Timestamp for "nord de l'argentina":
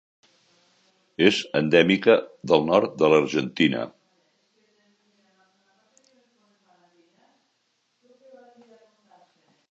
2.69-3.83